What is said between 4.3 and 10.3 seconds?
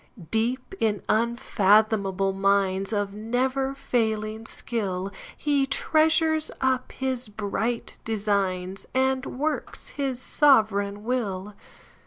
skill, He treasures up his bright designs, And works his